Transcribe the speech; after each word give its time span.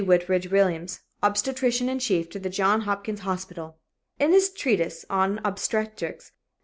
Whitridge 0.03 0.49
Williams, 0.49 1.01
obstetrician 1.21 1.87
in 1.87 1.99
chief 1.99 2.27
to 2.31 2.39
the 2.39 2.49
Johns 2.49 2.85
Hopkins 2.85 3.19
Hospital, 3.19 3.77
in 4.17 4.31
his 4.31 4.51
treatise 4.51 5.05
on 5.11 5.39
Obstetrics. 5.45 6.29
Dr. 6.31 6.35